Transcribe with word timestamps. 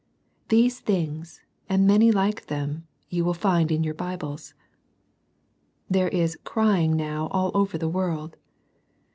These 0.49 0.79
things, 0.79 1.41
and 1.69 1.85
many 1.85 2.11
like 2.11 2.47
them, 2.47 2.87
you 3.09 3.23
will 3.23 3.35
find 3.35 3.71
in 3.71 3.83
your 3.83 3.93
Bibles. 3.93 4.55
There 5.91 6.09
is 6.09 6.39
"crying" 6.43 6.95
now 6.95 7.27
all 7.29 7.51
over 7.53 7.77
the 7.77 7.87
world. 7.87 8.35